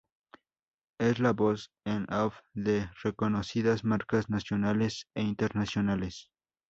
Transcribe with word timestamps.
Es 0.97 1.19
la 1.19 1.31
voz 1.31 1.69
en 1.85 2.11
off 2.11 2.39
de 2.55 2.89
reconocidas 3.03 3.83
marcas 3.83 4.31
nacionales 4.31 5.05
e 5.13 5.21
internacionales. 5.21 6.31